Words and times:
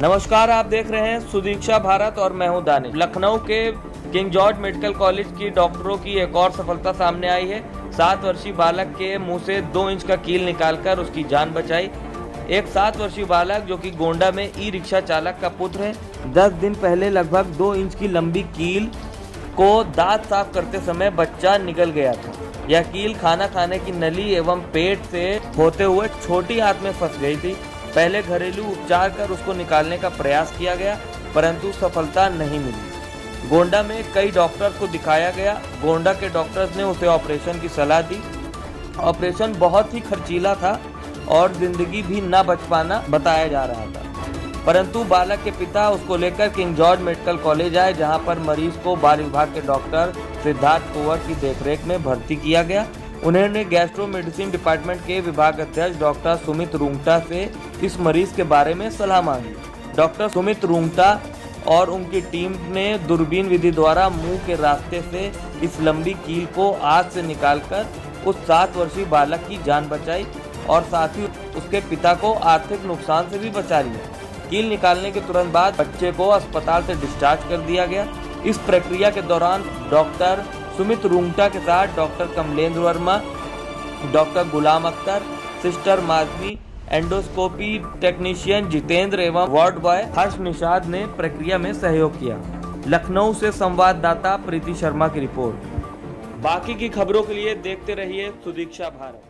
नमस्कार, 0.00 0.50
आप 0.50 0.66
देख 0.66 0.90
रहे 0.90 1.08
हैं 1.08 1.18
सुदीक्षा 1.20 1.78
भारत 1.78 2.18
और 2.18 2.32
मैं 2.32 2.46
हूँ 2.48 2.62
दानिश। 2.64 2.92
लखनऊ 2.96 3.36
के 3.40 3.60
किंग 4.12 4.30
जॉर्ज 4.30 4.58
मेडिकल 4.58 4.92
कॉलेज 4.92 5.26
की 5.38 5.48
डॉक्टरों 5.50 5.96
की 5.96 6.14
एक 6.20 6.36
और 6.36 6.50
सफलता 6.50 6.92
सामने 6.92 7.28
आई 7.28 7.46
है। 7.46 7.60
सात 7.92 8.24
वर्षीय 8.24 8.52
बालक 8.52 8.94
के 8.98 9.16
मुँह 9.18 9.38
से 9.38 9.60
दो 9.74 9.88
इंच 9.90 10.02
का 10.02 10.16
कील 10.18 10.44
निकालकर 10.44 10.98
उसकी 10.98 11.24
जान 11.24 11.50
बचाई। 11.50 11.90
एक 12.50 12.68
सात 12.68 12.96
वर्षीय 12.96 13.24
बालक 13.24 13.64
जो 13.64 13.76
कि 13.76 13.90
गोंडा 13.92 14.30
में 14.30 14.44
ई 14.44 14.70
रिक्शा 14.70 15.00
चालक 15.02 15.38
का 15.42 15.48
पुत्र 15.50 15.82
है, 15.82 15.92
दस 16.28 16.52
दिन 16.54 16.74
पहले 16.76 17.10
लगभग 17.10 17.54
दो 17.58 17.74
इंच 17.74 17.94
की 17.94 18.08
लंबी 18.08 18.42
कील 18.56 18.86
को 19.56 19.72
दांत 19.86 20.24
साफ़ 20.24 20.52
करते 20.54 20.80
समय 20.82 21.10
बच्चा 21.12 21.56
निकल 21.58 21.90
गया 21.90 22.12
था। 22.14 22.32
यह 22.70 22.82
कील 22.84 23.14
खाना 23.14 23.46
खाने 23.48 23.78
की 23.78 23.92
नली 23.94 24.32
एवं 24.34 24.60
पेट 24.72 25.04
से 25.06 25.28
होते 25.58 25.84
हुए 25.84 26.08
छोटी 26.18 26.58
हाथ 26.58 26.82
में 26.82 26.92
फंस 26.92 27.18
गई 27.20 27.36
थी। 27.36 27.56
पहले 27.90 28.22
घरेलू 28.22 28.64
उपचार 28.64 29.10
कर 29.10 29.30
उसको 29.30 29.52
निकालने 29.54 29.98
का 29.98 30.08
प्रयास 30.10 30.54
किया 30.58 30.74
गया, 30.74 30.98
परंतु 31.34 31.72
सफलता 31.72 32.28
नहीं 32.30 32.60
मिली। 32.60 33.48
गोंडा 33.48 33.82
में 33.82 34.02
कई 34.14 34.30
डॉक्टर 34.30 34.70
को 34.70 34.86
दिखाया 34.88 35.30
गया। 35.30 35.52
गोंडा 35.82 36.12
के 36.12 36.28
डॉक्टर्स 36.30 36.76
ने 36.76 36.82
उसे 36.84 37.06
ऑपरेशन 37.08 37.60
की 37.60 37.68
सलाह 37.70 38.02
दी। 38.02 38.20
ऑपरेशन 39.00 39.52
बहुत 39.58 39.94
ही 39.94 40.00
खर्चीला 40.02 40.54
था 40.54 40.78
और 41.30 41.52
ज़िंदगी 41.54 42.02
भी 42.02 42.20
न 42.20 42.42
बच 42.42 42.68
पाना 42.70 43.02
बताया 43.10 43.46
जा 43.48 43.64
रहा 43.64 43.86
था। 43.86 44.08
परंतु 44.66 45.02
बालक 45.06 45.42
के 45.44 45.50
पिता 45.50 45.88
उसको 45.90 46.16
लेकर 46.16 46.48
किंग 46.50 46.74
जॉर्ज 46.76 47.00
मेडिकल 47.00 47.36
कॉलेज 47.38 47.76
आए, 47.76 47.92
जहाँ 47.94 48.18
पर 48.18 48.38
मरीज़ 48.40 48.78
को 48.78 48.96
बाल 48.98 49.20
विभाग 49.20 49.54
के 49.54 49.60
डॉक्टर 49.66 50.12
सिद्धार्थ 50.42 50.92
कुंवर 50.94 51.18
की 51.18 51.34
देखरेख 51.36 51.84
में 51.84 52.02
भर्ती 52.02 52.36
किया 52.36 52.62
गया। 52.62 52.86
उन्होंने 53.24 53.64
गैस्ट्रो 53.64 54.06
मेडिसिन 54.06 54.50
डिपार्टमेंट 54.50 55.00
के 55.06 55.20
विभाग 55.20 55.58
अध्यक्ष 55.60 55.98
डॉक्टर 56.00 56.36
सुमित 56.36 56.74
रूंगटा 56.74 57.18
से 57.20 57.50
इस 57.84 57.98
मरीज़ 58.00 58.34
के 58.34 58.42
बारे 58.42 58.74
में 58.74 58.88
सलाह 58.90 59.20
मांगी। 59.22 59.54
डॉक्टर 59.96 60.28
सुमित 60.28 60.64
रूंगटा 60.64 61.08
और 61.68 61.90
उनकी 61.90 62.20
टीम 62.30 62.54
ने 62.72 62.86
दूरबीन 62.98 63.48
विधि 63.48 63.70
द्वारा 63.70 64.08
मुँह 64.08 64.38
के 64.46 64.54
रास्ते 64.56 65.00
से 65.02 65.30
इस 65.62 65.80
लंबी 65.80 66.14
कील 66.26 66.46
को 66.54 66.70
आग 66.72 67.10
से 67.10 67.22
निकालकर 67.22 67.86
उस 68.26 68.36
सात 68.46 68.76
वर्षीय 68.76 69.04
बालक 69.06 69.44
की 69.48 69.62
जान 69.64 69.88
बचाई 69.88 70.26
और 70.68 70.82
साथ 70.84 71.16
ही 71.16 71.28
उसके 71.58 71.80
पिता 71.80 72.14
को 72.14 72.32
आर्थिक 72.46 72.84
नुकसान 72.84 73.28
से 73.30 73.38
भी 73.38 73.50
बचा 73.50 73.80
लिया। 73.80 74.48
कील 74.50 74.68
निकालने 74.68 75.10
के 75.10 75.20
तुरंत 75.20 75.52
बाद 75.52 75.76
बच्चे 75.78 76.12
को 76.12 76.28
अस्पताल 76.28 76.82
से 76.82 76.94
डिस्चार्ज 76.96 77.48
कर 77.48 77.66
दिया 77.66 77.86
गया। 77.86 78.06
इस 78.46 78.58
प्रक्रिया 78.66 79.10
के 79.10 79.22
दौरान 79.22 79.64
डॉक्टर 79.90 80.44
सुमित 80.80 81.04
रूंगटा 81.06 81.48
के 81.48 81.58
साथ 81.58 81.96
doctor 81.96 82.26
Kamlendra 82.26 82.80
Verma, 82.80 83.16
doctor 84.12 84.48
Ghulam 84.48 84.84
Akhtar, 84.84 85.22
sister 85.62 86.00
Madhavi, 86.00 86.58
endoscopy 86.88 87.78
technician 88.00 88.68
Jitendra 88.68 89.20
एवं 89.20 89.48
वार्ड 89.48 89.78
बॉय 89.78 90.02
हर्ष 90.18 90.38
निषाद 90.38 90.86
ने 90.86 91.04
प्रक्रिया 91.06 91.58
में 91.58 91.72
सहयोग 91.72 92.18
किया। 92.20 92.36
लखनऊ 92.88 93.34
से 93.34 93.52
संवाददाता 93.52 94.36
प्रीति 94.36 94.74
शर्मा 94.74 95.08
की 95.08 95.20
रिपोर्ट। 95.20 96.40
बाकी 96.42 96.74
की 96.74 96.88
खबरों 96.88 97.22
के 97.22 97.34
लिए 97.34 97.54
देखते 97.54 97.94
रहिए 97.94 98.30
सुदीक्षा 98.44 98.84
भारत। 98.84 99.22